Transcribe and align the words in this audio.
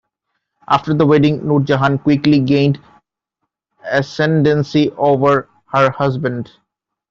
After 0.67 0.95
the 0.95 1.05
wedding, 1.05 1.47
Nur 1.47 1.59
Jahan 1.59 1.99
quickly 1.99 2.39
gained 2.39 2.79
ascendency 3.91 4.89
over 4.97 5.47
her 5.71 5.91
husband. 5.91 6.51